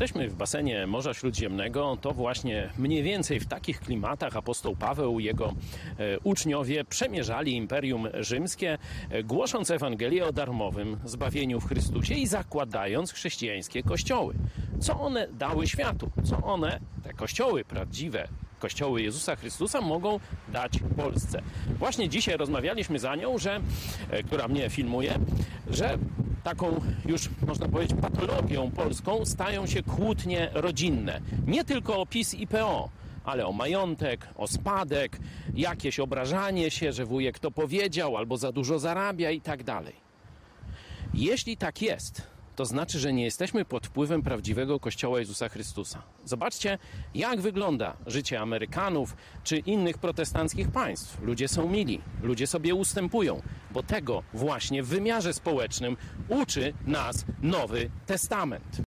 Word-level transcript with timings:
Jesteśmy 0.00 0.28
w 0.28 0.34
basenie 0.34 0.86
Morza 0.86 1.14
Śródziemnego, 1.14 1.98
to 2.00 2.12
właśnie 2.12 2.70
mniej 2.78 3.02
więcej 3.02 3.40
w 3.40 3.46
takich 3.46 3.80
klimatach 3.80 4.36
apostoł 4.36 4.76
Paweł 4.76 5.20
i 5.20 5.24
jego 5.24 5.46
e, 5.48 6.18
uczniowie 6.20 6.84
przemierzali 6.84 7.56
Imperium 7.56 8.08
Rzymskie, 8.20 8.78
e, 9.10 9.22
głosząc 9.22 9.70
Ewangelię 9.70 10.26
o 10.26 10.32
darmowym 10.32 10.96
zbawieniu 11.04 11.60
w 11.60 11.68
Chrystusie 11.68 12.14
i 12.14 12.26
zakładając 12.26 13.12
chrześcijańskie 13.12 13.82
kościoły. 13.82 14.34
Co 14.80 15.00
one 15.00 15.28
dały 15.28 15.66
światu? 15.66 16.10
Co 16.24 16.36
one, 16.36 16.80
te 17.02 17.12
kościoły 17.12 17.64
prawdziwe, 17.64 18.28
kościoły 18.58 19.02
Jezusa 19.02 19.36
Chrystusa 19.36 19.80
mogą 19.80 20.20
dać 20.48 20.72
Polsce. 20.96 21.42
Właśnie 21.78 22.08
dzisiaj 22.08 22.36
rozmawialiśmy 22.36 22.98
z 22.98 23.04
Anią, 23.04 23.38
że, 23.38 23.60
e, 24.10 24.22
która 24.22 24.48
mnie 24.48 24.70
filmuje, 24.70 25.18
że 25.70 25.98
taką 26.48 26.80
już 27.06 27.28
można 27.46 27.68
powiedzieć 27.68 27.98
patologią 28.00 28.70
polską 28.70 29.24
stają 29.24 29.66
się 29.66 29.82
kłótnie 29.82 30.50
rodzinne. 30.52 31.20
Nie 31.46 31.64
tylko 31.64 32.00
o 32.00 32.06
PiS 32.06 32.34
i 32.34 32.46
PO, 32.46 32.88
ale 33.24 33.46
o 33.46 33.52
majątek, 33.52 34.28
o 34.36 34.46
spadek, 34.46 35.18
jakieś 35.54 36.00
obrażanie 36.00 36.70
się, 36.70 36.92
że 36.92 37.04
wujek 37.04 37.38
to 37.38 37.50
powiedział 37.50 38.16
albo 38.16 38.36
za 38.36 38.52
dużo 38.52 38.78
zarabia 38.78 39.30
i 39.30 39.40
tak 39.40 39.62
dalej. 39.64 39.94
Jeśli 41.14 41.56
tak 41.56 41.82
jest, 41.82 42.22
to 42.58 42.64
znaczy, 42.64 42.98
że 42.98 43.12
nie 43.12 43.24
jesteśmy 43.24 43.64
pod 43.64 43.86
wpływem 43.86 44.22
prawdziwego 44.22 44.80
Kościoła 44.80 45.18
Jezusa 45.18 45.48
Chrystusa. 45.48 46.02
Zobaczcie, 46.24 46.78
jak 47.14 47.40
wygląda 47.40 47.96
życie 48.06 48.40
Amerykanów 48.40 49.16
czy 49.44 49.58
innych 49.58 49.98
protestanckich 49.98 50.70
państw. 50.70 51.22
Ludzie 51.22 51.48
są 51.48 51.68
mili, 51.68 52.00
ludzie 52.22 52.46
sobie 52.46 52.74
ustępują, 52.74 53.42
bo 53.70 53.82
tego 53.82 54.22
właśnie 54.34 54.82
w 54.82 54.88
wymiarze 54.88 55.32
społecznym 55.32 55.96
uczy 56.28 56.74
nas 56.86 57.24
Nowy 57.42 57.90
Testament. 58.06 58.82